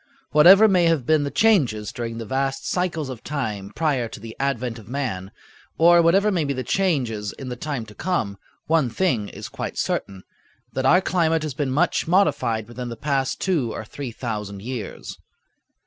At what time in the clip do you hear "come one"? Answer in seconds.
7.93-8.89